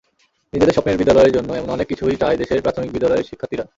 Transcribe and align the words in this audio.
নিজেদের 0.53 0.75
স্বপ্নের 0.75 0.99
বিদ্যালয়ের 0.99 1.35
জন্য 1.37 1.49
এমন 1.53 1.69
অনেক 1.69 1.87
কিছুই 1.87 2.19
চায় 2.21 2.37
দেশের 2.37 2.63
প্রাথমিক 2.65 2.89
বিদ্যালয়ের 2.91 3.27
শিক্ষার্থীরা। 3.29 3.65